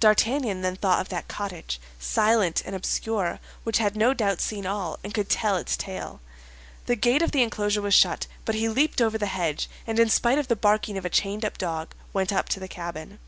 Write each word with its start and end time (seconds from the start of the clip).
D'Artagnan 0.00 0.62
then 0.62 0.74
thought 0.74 1.00
of 1.00 1.08
that 1.10 1.28
cottage, 1.28 1.80
silent 2.00 2.64
and 2.66 2.74
obscure, 2.74 3.38
which 3.62 3.78
had 3.78 3.94
no 3.94 4.12
doubt 4.12 4.40
seen 4.40 4.66
all, 4.66 4.98
and 5.04 5.14
could 5.14 5.28
tell 5.28 5.56
its 5.56 5.76
tale. 5.76 6.20
The 6.86 6.96
gate 6.96 7.22
of 7.22 7.30
the 7.30 7.44
enclosure 7.44 7.80
was 7.80 7.94
shut; 7.94 8.26
but 8.44 8.56
he 8.56 8.68
leaped 8.68 9.00
over 9.00 9.18
the 9.18 9.26
hedge, 9.26 9.70
and 9.86 10.00
in 10.00 10.10
spite 10.10 10.38
of 10.40 10.48
the 10.48 10.56
barking 10.56 10.98
of 10.98 11.04
a 11.04 11.10
chained 11.10 11.44
up 11.44 11.58
dog, 11.58 11.94
went 12.12 12.32
up 12.32 12.48
to 12.48 12.58
the 12.58 12.66
cabin. 12.66 13.20